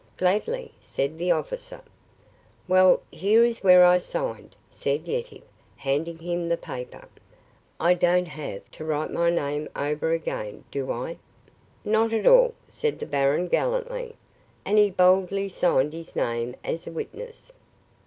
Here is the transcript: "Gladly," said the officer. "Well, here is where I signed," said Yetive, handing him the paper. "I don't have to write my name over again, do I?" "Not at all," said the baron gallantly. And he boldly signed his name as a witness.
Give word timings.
"Gladly," 0.17 0.71
said 0.79 1.19
the 1.19 1.29
officer. 1.29 1.79
"Well, 2.67 3.03
here 3.11 3.45
is 3.45 3.61
where 3.63 3.85
I 3.85 3.99
signed," 3.99 4.55
said 4.67 5.07
Yetive, 5.07 5.43
handing 5.75 6.17
him 6.17 6.49
the 6.49 6.57
paper. 6.57 7.07
"I 7.79 7.93
don't 7.93 8.25
have 8.25 8.71
to 8.71 8.83
write 8.83 9.11
my 9.11 9.29
name 9.29 9.69
over 9.75 10.11
again, 10.11 10.63
do 10.71 10.91
I?" 10.91 11.17
"Not 11.85 12.13
at 12.13 12.25
all," 12.25 12.55
said 12.67 12.97
the 12.97 13.05
baron 13.05 13.47
gallantly. 13.47 14.15
And 14.65 14.79
he 14.79 14.89
boldly 14.89 15.47
signed 15.49 15.93
his 15.93 16.15
name 16.15 16.55
as 16.63 16.87
a 16.87 16.91
witness. 16.91 17.53